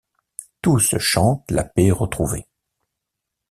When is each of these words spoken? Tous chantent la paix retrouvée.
Tous 0.63 0.95
chantent 0.97 1.51
la 1.51 1.63
paix 1.63 1.91
retrouvée. 1.91 2.47